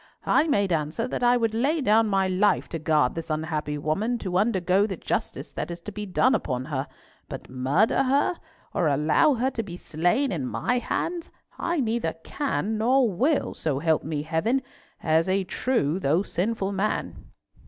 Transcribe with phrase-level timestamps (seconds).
[0.25, 4.17] "I made answer that I would lay down my life to guard this unhappy woman
[4.17, 6.87] to undergo the justice that is to be done upon her,
[7.29, 8.33] but murder her,
[8.73, 11.29] or allow her to be slain in my hands,
[11.59, 14.63] I neither can nor will, so help me Heaven,
[15.03, 17.25] as a true though sinful man."